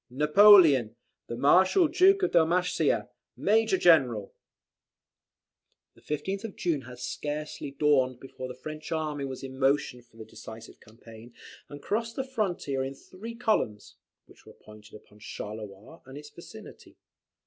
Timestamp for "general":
3.77-4.33